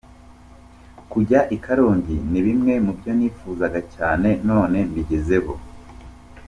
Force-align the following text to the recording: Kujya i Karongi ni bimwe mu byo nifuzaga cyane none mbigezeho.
Kujya 1.11 1.39
i 1.55 1.57
Karongi 1.63 2.17
ni 2.31 2.39
bimwe 2.45 2.73
mu 2.85 2.91
byo 2.97 3.11
nifuzaga 3.17 3.79
cyane 3.95 4.29
none 4.49 4.77
mbigezeho. 4.89 5.53